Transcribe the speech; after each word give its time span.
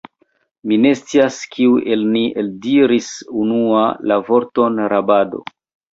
Mi 0.69 0.77
ne 0.85 0.93
scias, 1.01 1.37
kiu 1.57 1.75
el 1.95 2.07
ni 2.15 2.23
eldiris 2.43 3.11
unua 3.43 3.85
la 4.13 4.19
vorton 4.31 4.85
rabado. 4.95 5.45